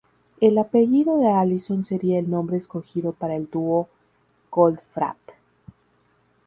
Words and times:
El 0.39 0.57
apellido 0.57 1.19
de 1.19 1.29
Alison 1.31 1.83
sería 1.83 2.17
el 2.17 2.27
nombre 2.27 2.57
escogido 2.57 3.11
para 3.13 3.35
el 3.35 3.47
dúo: 3.51 3.87
Goldfrapp. 4.49 5.19